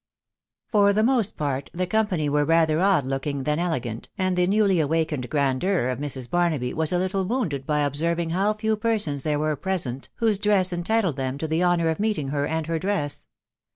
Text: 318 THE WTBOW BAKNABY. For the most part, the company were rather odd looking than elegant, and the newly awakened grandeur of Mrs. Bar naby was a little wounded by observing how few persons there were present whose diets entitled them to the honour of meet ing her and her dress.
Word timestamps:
318 0.71 0.81
THE 0.81 0.81
WTBOW 0.81 0.81
BAKNABY. 0.81 0.89
For 0.89 0.93
the 0.95 1.15
most 1.15 1.37
part, 1.37 1.69
the 1.75 1.85
company 1.85 2.27
were 2.27 2.43
rather 2.43 2.79
odd 2.81 3.05
looking 3.05 3.43
than 3.43 3.59
elegant, 3.59 4.09
and 4.17 4.35
the 4.35 4.47
newly 4.47 4.79
awakened 4.79 5.29
grandeur 5.29 5.89
of 5.89 5.99
Mrs. 5.99 6.27
Bar 6.27 6.49
naby 6.49 6.73
was 6.73 6.91
a 6.91 6.97
little 6.97 7.23
wounded 7.23 7.67
by 7.67 7.81
observing 7.81 8.31
how 8.31 8.53
few 8.55 8.75
persons 8.75 9.21
there 9.21 9.37
were 9.37 9.55
present 9.55 10.09
whose 10.15 10.39
diets 10.39 10.73
entitled 10.73 11.17
them 11.17 11.37
to 11.37 11.47
the 11.47 11.63
honour 11.63 11.89
of 11.89 11.99
meet 11.99 12.17
ing 12.17 12.29
her 12.29 12.47
and 12.47 12.65
her 12.65 12.79
dress. 12.79 13.27